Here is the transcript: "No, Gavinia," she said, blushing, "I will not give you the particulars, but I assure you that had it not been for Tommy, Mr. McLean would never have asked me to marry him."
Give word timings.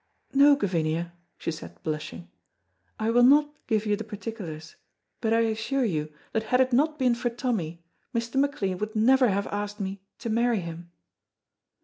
"No, 0.33 0.55
Gavinia," 0.55 1.13
she 1.37 1.51
said, 1.51 1.77
blushing, 1.83 2.27
"I 2.99 3.11
will 3.11 3.21
not 3.21 3.53
give 3.67 3.85
you 3.85 3.95
the 3.95 4.03
particulars, 4.03 4.75
but 5.19 5.31
I 5.31 5.41
assure 5.41 5.85
you 5.85 6.11
that 6.31 6.45
had 6.49 6.59
it 6.59 6.73
not 6.73 6.97
been 6.97 7.13
for 7.13 7.29
Tommy, 7.29 7.83
Mr. 8.11 8.37
McLean 8.39 8.79
would 8.79 8.95
never 8.95 9.29
have 9.29 9.45
asked 9.45 9.79
me 9.79 10.01
to 10.17 10.31
marry 10.31 10.61
him." 10.61 10.89